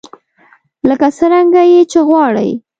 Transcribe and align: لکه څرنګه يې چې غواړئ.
لکه 0.89 1.07
څرنګه 1.17 1.61
يې 1.71 1.81
چې 1.91 1.99
غواړئ. 2.07 2.49